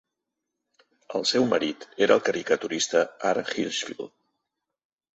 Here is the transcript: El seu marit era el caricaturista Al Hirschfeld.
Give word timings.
El 1.19 1.27
seu 1.33 1.45
marit 1.51 1.87
era 2.07 2.17
el 2.21 2.25
caricaturista 2.31 3.05
Al 3.33 3.45
Hirschfeld. 3.47 4.15